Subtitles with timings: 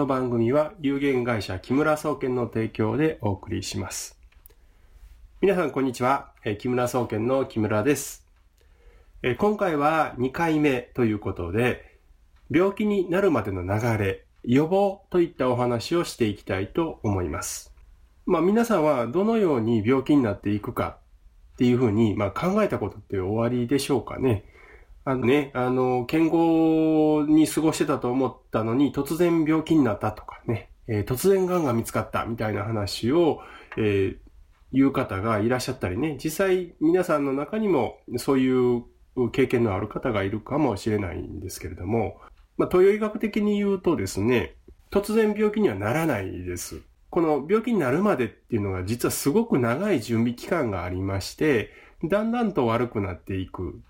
[0.00, 4.18] の番組は有限会社木村総研の提供でお送りします。
[5.42, 6.32] 皆さんこんにちは。
[6.58, 8.26] 木村総研の木村です。
[9.36, 11.98] 今回は2回目ということで、
[12.50, 17.74] 病気になるまでの流れ、予防といったお話をしていきたいと思います。
[18.24, 20.96] まあ皆さんはどのように病気になっていくか
[21.56, 24.44] っていうふうに、まあ、考えたことって終わりでしょうかね。
[25.04, 33.40] あのね、あの、健康に過ごしてたと思ったのに、突然病気になったとかね、えー、突然癌が見つかったみたいな話を、
[33.78, 34.16] えー、
[34.72, 38.84] 言う方がいらっしゃったりね、実際皆さんの中にもそういう
[39.32, 42.20] 経験のある方がいるかもしれないんですけれども、
[42.56, 44.56] まあ、東洋医学的に言うとですね、
[44.90, 46.82] 突然病気にはならないです。
[47.10, 51.70] この病気になるまでっていうのが実はすごく長い準備期間がありまして、
[52.04, 53.80] だんだんと悪くなっていく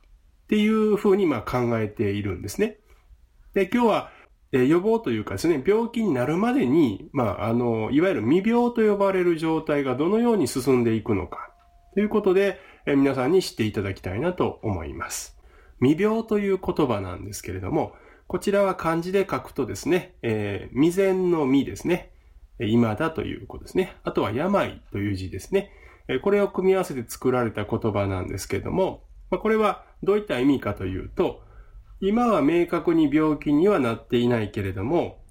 [0.50, 2.78] っていうふうにま考えているんですね。
[3.54, 4.10] で、今日は、
[4.50, 11.54] え予防というかですね、病気になるまでに、まあ、あの、いわゆる未病と呼ばれる状態がどのように進んでいくのか、
[11.94, 15.38] ということで、え皆さんに知っていただきたいなと思います。
[15.80, 17.92] 未病という言葉なんですけれども、
[18.26, 22.10] こちらは漢字で書くとですね、えー、未然の未ですね、
[22.58, 23.94] 今だということですね。
[24.02, 25.70] あとは病という字ですね。
[26.24, 31.42] これを組み合わせて作られた言葉なんですけれども、まこれはどういった意味かというと、
[32.00, 35.22] 今は明確に病気にはなっていないけれども、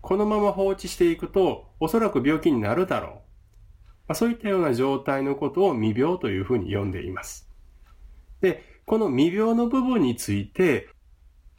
[0.00, 3.10] このまま放置していくと、おそらく病気になるだろう。
[3.10, 7.48] まあ、そういったような状態のことを未病というふうに呼んでいます。
[8.40, 10.88] で、この未病の部分について、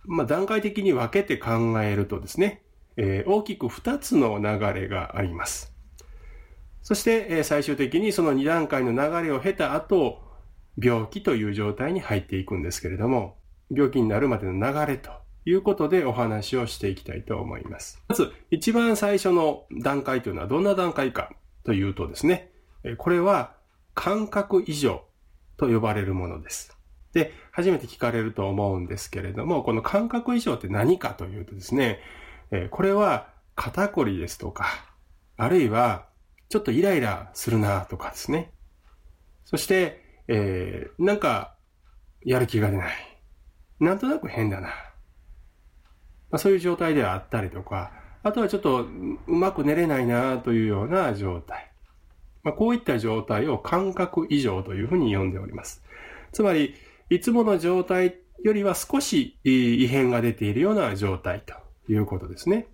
[0.03, 2.63] まあ、段階的に分けて考えるとですね、
[2.97, 5.73] えー、大きく2つの流れがあります。
[6.81, 10.30] そして、えー、最終的にその2段階の流れを経た後、
[10.77, 13.37] 病気という状態に入っていくんですけれども、
[13.69, 15.11] 病気になるまでの流れと
[15.45, 18.01] いうことでお話をしていきたいと思います。
[18.07, 21.31] まず、一番最初の段階というのはどんな段階か
[21.63, 22.51] というとですね、
[22.97, 23.55] これは
[23.93, 25.03] 感覚異常
[25.57, 26.77] と呼ばれるものです。
[27.13, 31.99] で、初めて聞かれると思うんですけれども、この感覚異常って何かというとですね、
[32.71, 34.65] これは肩こりですとか、
[35.37, 36.07] あるいは
[36.49, 38.51] ちょっとイライラするなとかですね。
[39.45, 41.55] そして、えー、なんか、
[42.23, 42.93] やる気が出ない。
[43.79, 44.67] なんとなく変だな。
[44.67, 44.73] ま
[46.33, 47.91] あ、そういう状態ではあったりとか、
[48.23, 48.85] あとはちょっと
[49.27, 51.71] うまく寝れないなというような状態。
[52.43, 55.83] まあ、こういった状態を感覚異常というふうに呼んでおります。
[56.31, 56.75] つまり、
[57.09, 61.53] いつもの状態よりは少し異変が出ているような状態と
[61.91, 62.67] いうことですね。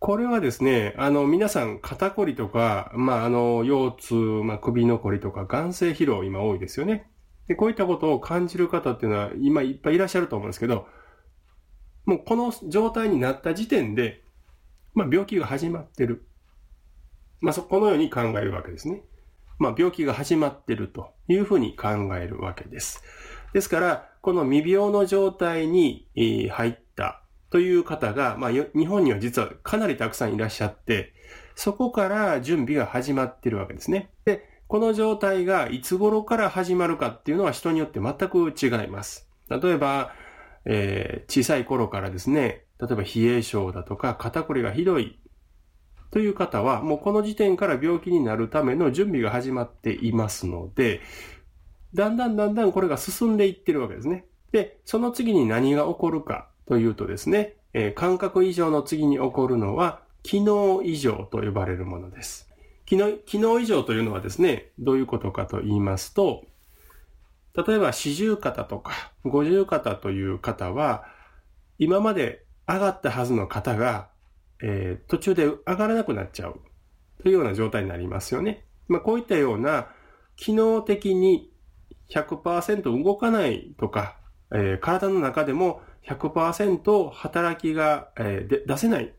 [0.00, 7.10] これはですね、あの、皆さん、肩こりとか、まあ、あの、腰痛、まあ、首のこりとか、眼性疲労、今多いですよね。
[7.48, 10.86] で、こういったことを感じる方っていうのは、今いっぱいいらっしゃると思うんですけど、
[12.04, 14.22] もうこの状態になった時点で、
[14.94, 16.28] まあ、病気が始まってる。
[17.40, 19.02] まあ、そ、このように考えるわけですね。
[19.58, 23.02] まあ、病気が始まってるというふうに考えるわけです。
[23.52, 26.06] ですから、この未病の状態に
[26.50, 26.78] 入っ
[27.50, 31.14] という方が、まあ、日本には実はかなりたくさんいらっしゃって、
[31.54, 34.10] そこから準備が始まってるわけですね。
[34.24, 39.28] で、この状態がいつ頃から始まるかっていうのは人によって全く違います。
[39.48, 40.12] 例えば、
[40.66, 45.18] えー、小さい頃からですね、例えば冷え症だとか肩こりがひどい
[46.10, 51.00] という方は、もうこの時点から病気になるための準備が始まっていますので、
[51.94, 54.26] だんだんだんだんこれが進んでいってるわけですね。
[54.52, 62.46] で、その次に何が起こるかというとですね、えー、感覚異常の次に起こるのは、機能異常と呼ばれるものです。
[62.84, 66.44] 機能機能異常というのはですね、どういうことかと言いますと、
[67.54, 71.06] 例えば四十肩とか五十肩という方は、
[71.78, 74.10] 今まで上がったはずの肩が、
[74.62, 76.60] えー、途中で上がらなくなっちゃう
[77.22, 78.64] というような状態になりますよね。
[78.88, 79.88] まあ、こういったような
[80.36, 81.50] 機能的に
[82.10, 84.17] 100%動かないとか、
[84.52, 89.12] えー、体の中でも100%働きが、えー、出せない。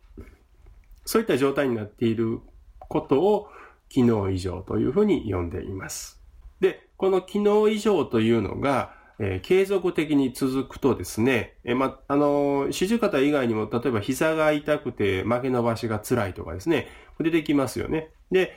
[1.06, 2.40] そういった状態になっている
[2.80, 3.50] ことを
[3.90, 6.22] 機能異常というふうに呼んでいます。
[6.60, 16.88] で、この機能異常というのが、えー、継続的に続くとですね、えー、ま、あのー、四十肩以外にも、例えば膝が痛くて曲げ伸ばしが辛いとかですね、
[17.20, 18.12] 出てきますよね。
[18.32, 18.54] で、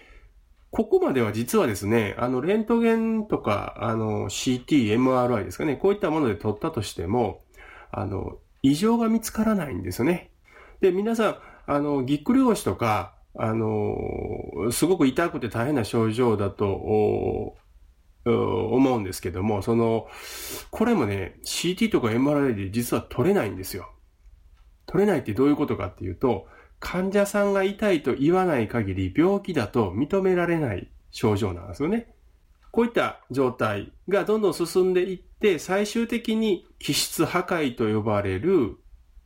[0.73, 7.45] ここまでは実はですね、あの、レントゲンとか、あの、CT、MRI ですかね、こういったもので撮ったとしても、
[7.91, 10.31] あの、異常が見つからないんですよね。
[10.81, 11.37] で、皆さん、
[11.67, 16.75] あの、ぎっくり腰とか、あの、すごく痛くて大変な症状だと
[18.25, 20.07] 思うんですけども、その、
[20.71, 23.93] これもね、CT とか MRI で実は取れないんですよ。
[24.87, 26.47] 取れないってどういうことかっていうと、
[26.83, 32.13] 患者さんが痛いと言わない限り病気だと認められない症状なんですよね。
[32.73, 38.79] こういった状態がどんどん進んでいって、最終的に気質破壊と呼ばれる、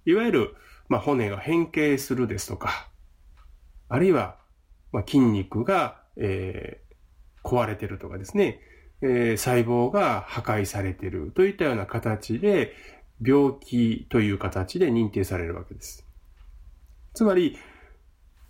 [0.05, 0.55] いわゆる、
[0.89, 2.89] まあ、骨が変形するですとか、
[3.89, 4.37] あるいは、
[4.93, 8.61] まあ、筋肉が、えー、壊れてるとかですね、
[9.01, 12.75] えー、細胞が破壊されてるといったような形で、
[13.23, 16.06] 病気という形で認定されるわけです。
[17.17, 17.57] つまり、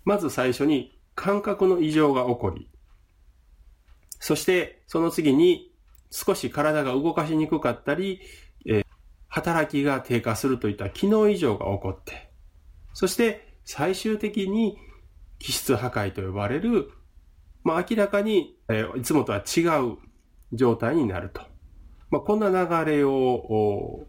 [0.03, 2.69] まず最初に感覚の異常が起こり、
[4.19, 5.71] そしてその次に
[6.11, 8.19] 少し体が動かしにくかったり、
[8.65, 8.85] えー、
[9.29, 12.29] 働きが低下するといった機能異常が起こって、
[12.93, 14.77] そして最終的に
[15.39, 16.91] 気質破壊と呼ばれる、
[17.63, 19.97] まあ、明らかに、えー、いつもとは違う
[20.51, 21.41] 状態になると。
[22.09, 24.07] まあ、こんな流れを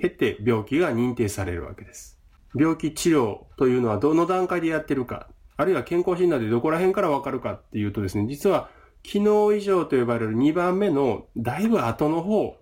[0.00, 2.21] 経て病気が認定されるわけです。
[2.54, 8.68] 病気治療というのはどの段階でやってるか、あるいは健康診断でどこら辺からわかるかっていうとですね、実は
[9.02, 12.56] 機能異常と呼ばれる2番目のだいぶ後の方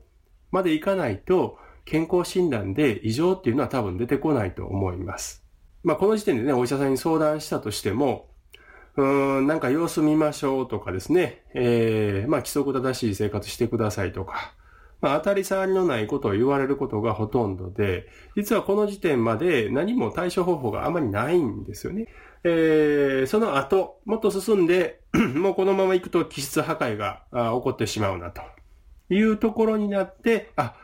[0.51, 5.45] までいかないと健康診断で異常っていうのは多分出てこないと思います。
[5.83, 8.29] まあこの時点でね、お医者さんに相談したとしても、
[8.97, 14.55] うーん、なんか様子見ましょうとかですね、えー、まあ規則正しい生活してくださいとか、
[15.01, 18.07] まあ当たり障りのないことを言われることがほとんどで、
[18.37, 22.07] 実はこの時点まで何も対処方法があまりないんですよね。
[22.45, 25.01] えー、その後、もっと進んで、
[25.35, 28.43] もうこのまま行くと気質破壊が起こってしまうなと
[29.11, 30.75] いうところになって、あ、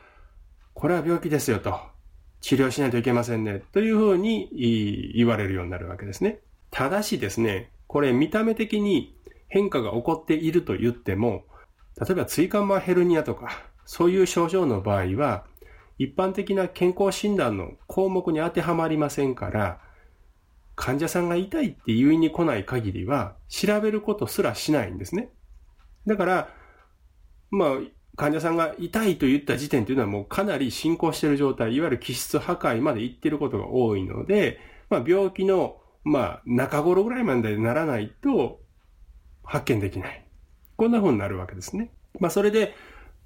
[0.75, 1.79] これは病気ですよと、
[2.41, 6.41] 治療しないといけませんね、というふうに言われるようになるわけですね。
[6.71, 9.17] ただしですね、これ見た目的に
[9.49, 11.45] 変化が起こっていると言っても、
[11.99, 15.47] 例えば椎間板ヘルニアとか、そういう症状の場合は、
[15.99, 19.81] 一般的な健康診断の項目に当てはまりませんから、
[20.75, 25.31] 患者さんが痛いって言いに来ない限りは、調べることすらしないんですね。
[26.07, 26.49] だから、
[27.51, 27.69] まあ、
[28.17, 34.59] 患者さんが痛いと言った時点というのはもうかなり進行している状態、いわゆる気質破壊までいっていることが多いので、
[34.91, 38.61] まあ、病気の、まあ、中頃ぐらいまでならないと
[39.45, 40.27] 発見できない。
[40.77, 41.91] こんな風になるわけですね。
[42.21, 42.75] まあ、それで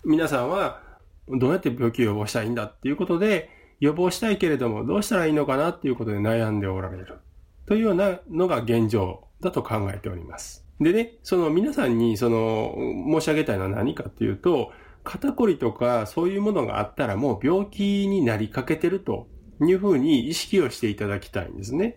[0.05, 0.83] 皆さんは
[1.29, 3.51] どうやって病気を予防したいんだっていうことで、
[3.81, 7.19] 予防したいけれどもどうしたらいいのかなっていうことで悩んでおられる。
[7.67, 10.67] というようなのが現状だと考えております。
[10.81, 12.75] でね、その皆さんにその
[13.11, 14.73] 申し上げたいのは何かっていうと、
[15.05, 19.29] 肩こりとかそういうものがあったらもう病気になりかけてると
[19.61, 21.97] いうふうに意識をしていただきたいんですね。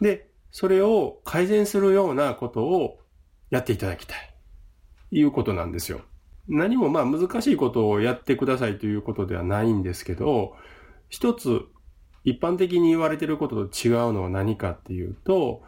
[0.00, 2.98] で、それを改善するようなことを
[3.50, 4.34] やっていただきたい。
[5.10, 6.02] いうことなんですよ。
[6.48, 10.54] 何もまあ難しいことをやってくださいということではないんですけど、
[11.08, 11.62] 一つ
[12.24, 15.62] 一般的に言われてることと違うのは何かっていうと、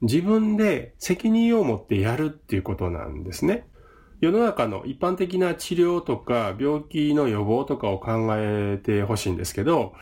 [0.00, 3.66] 自分で責任を持ってやるっていうことなんですね。
[4.20, 9.94] 世の中の一般的な治療とか病気の予防とかを考えてほしいんですけど、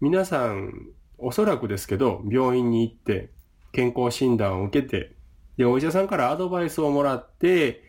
[0.00, 0.72] 皆さん
[1.18, 3.30] おそらくですけど病院に行って
[3.72, 5.14] 健康診断を受けて、
[5.56, 7.82] で、お医者さんからアドバイスをもらって、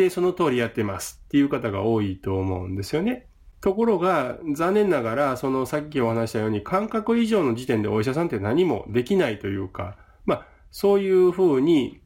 [0.00, 3.26] で、その通りやってますっていう方が多いと思うんですよね。
[3.60, 12.00] ところが、残念ながら、そのさっきお話したように、感覚以上の時点でお医者さんって何もできないというか、まあ、そういうふうに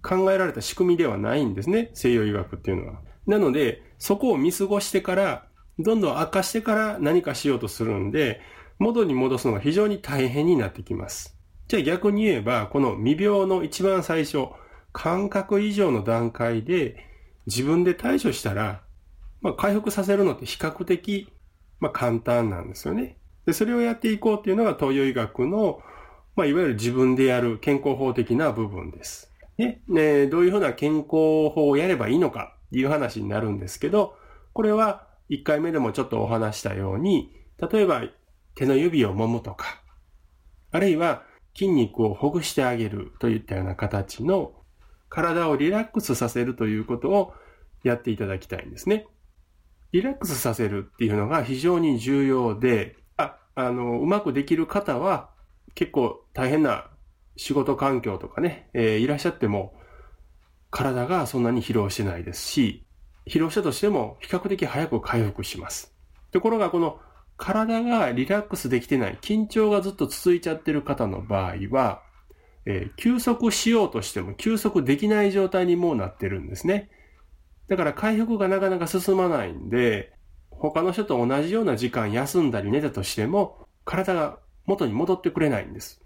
[0.00, 3.00] 考えられた仕組みではないんですね、西洋医学っていうのは。
[3.26, 5.46] なので、そこを見過ごしてから、
[5.80, 8.40] どんどん悪化してから何かしようとするんで、
[8.78, 11.36] 元に戻すのが非常に大変になってきます。
[11.66, 14.50] じゃあ逆に言えば、この未病の一番最初、
[14.92, 17.09] 感覚以上の段階で
[17.46, 18.82] 自分で対処したら
[19.40, 21.32] まあ、回復させるのって比較的、
[21.80, 23.16] まあ、簡単なんですよね。
[23.46, 25.80] で、それをやっていこうっていうのが東洋医学の、
[26.36, 29.32] まあ、いわゆる自分でやる健康法的な部分です。
[29.58, 31.08] ね、ねどういうふうな健康
[31.50, 34.14] 法をやればいいのかっていう話になるんですけど、
[34.52, 37.32] これは1回目でもちょっとお話したように、
[37.70, 38.02] 例えば
[38.54, 39.82] 手の指を揉むとか、
[40.70, 41.22] あるいは
[41.54, 44.52] 筋肉をほぐしてあげるといったような形の
[45.10, 47.34] 体をリラックスさせるということを
[47.84, 49.06] やっていただきたいんですね。
[49.92, 55.30] リラックスさせるっていうのが非常に重要で、あ、あの、うまくできる方は
[55.74, 56.86] 結構大変な
[57.36, 59.74] 仕事環境とかね、えー、いらっしゃっても
[60.70, 62.86] 体がそんなに疲労してないですし、
[63.26, 65.92] 疲労したとしても比較的早く回復します。
[66.30, 67.00] ところがこの
[67.36, 72.02] 体がリラックスできてない、緊張がずっと続いちゃってる方の場合は、
[72.66, 76.90] えー、休息しようとしても休息できない状態にもうなってるんですね。
[77.68, 80.12] だから回復がなかなか進まないんで、
[80.50, 86.02] 他の人と同じような時間休んだり寝たとしても、体が元に戻ってくれないんです。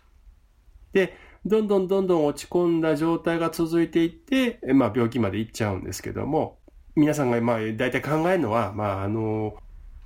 [0.92, 6.58] で、どんどんどんどん落ち込んだ状態が続いていって、まあ病気まで行っちゃうんですけども、
[6.94, 9.56] 皆さんがまあ大体考えるのは、まああの、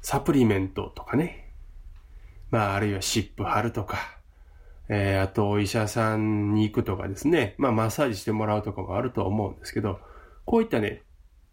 [0.00, 1.52] サプリメントとかね、
[2.50, 4.18] まああるいは湿布貼るとか、
[4.88, 10.00] えー、あとお医者さんに行くとかですね、まあマッサージしてもらうとかもあると思うんですけど、
[10.44, 11.02] こういったね、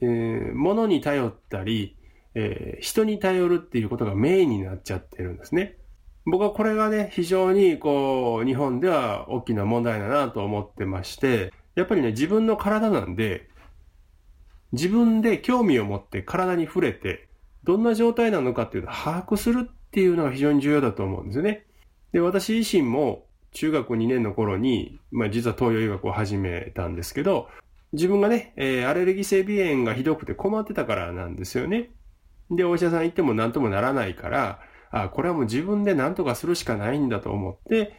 [0.01, 1.97] えー、物に頼ったり、
[2.33, 5.77] えー、人に頼るっていうことがメインになっちゃってるんですね。
[6.25, 13.47] 僕はこれがね、非常にこう、日本では大きな問題だなと思ってまして、やっぱりね、自分の体なんで、
[14.71, 17.29] 自分で興味を持って体に触れて、
[17.63, 21.65] どんな状態なのかっていうのを把握するっていうのが非常に重要だと思うんですよね。
[22.11, 23.24] で、私自身も
[23.55, 27.47] 中学2年の頃に、まあ実は東洋医学を始めたんですけど、
[27.93, 31.91] 自分がね、えー、アレルギー性鼻炎がひどくて困ってたからなんですよね。
[32.51, 34.59] で、お医者さん行っても何ともならないから、
[34.91, 37.93] あ、これはもう自分で何とかするしかないんだと思って、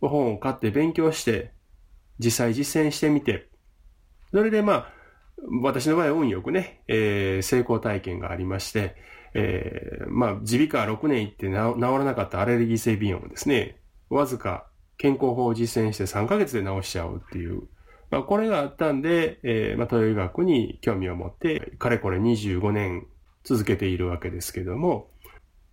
[0.00, 1.52] 本を買って勉強して、
[2.18, 3.48] 実際実践してみて、
[4.30, 4.92] それでまあ、
[5.62, 8.94] 私の場合運よくね、えー、成功体験がありまして、
[9.32, 13.80] えー、まあ、耳鼻科6年行って治らなかったアレルギー性鼻炎をですね、
[14.10, 14.69] わずか
[15.00, 17.62] 健康法を実践して3ヶ月で治しちゃうっていう、
[18.10, 23.06] まあ、これがあったんで、えー、まあ、東洋医学に興味を持って、かれこれ25年
[23.42, 25.08] 続けているわけですけども、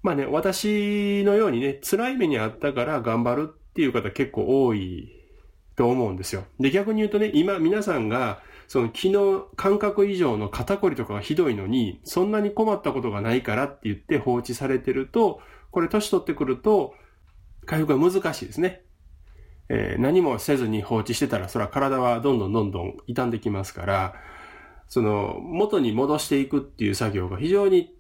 [0.02, 5.12] まあね、私のようにね、辛い目にあったから頑張るっていう方結構多い
[5.76, 6.46] と思うんですよ。
[6.62, 15.42] で、逆に言うとね、今皆さんが、その昨日感覚以上の肩こりとかがひどいのに、そんなに困ったことがないからって言って放置されてると、
[15.72, 16.94] これ年取ってくると、
[17.66, 18.87] 回復が難しいですね。
[19.70, 24.14] えー、何もせずに放置してたら、それは体はどんどんどんどん傷んできますから、
[24.88, 27.94] その、元に戻していくっていう作業が非常に、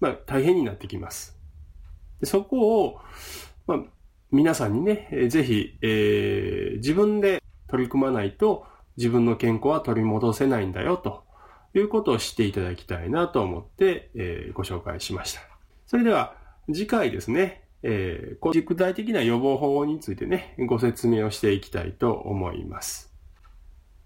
[0.00, 1.38] まあ、大変になってきます。
[2.20, 3.00] でそこを、
[3.66, 3.78] まあ、
[4.30, 8.66] 皆さんにね、えー、ぜひ、えー、自分で取り組まないと、
[8.96, 11.24] 自分の健康は取り戻せないんだよと
[11.74, 15.40] いうことを知っていただきたいなと思って、えー、ご紹介しました。
[15.86, 16.36] それでは
[16.72, 23.12] 次回ですね、えー、具体的な予防法についてね、ご説明をしていきたいと思います。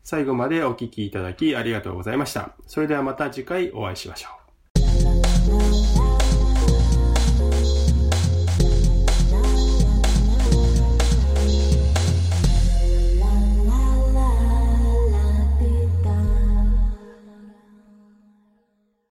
[0.02, 2.56] 最後までお聴きいただきありがとうございました。
[2.66, 4.30] それではまた次回お会いしましょ
[5.74, 5.77] う。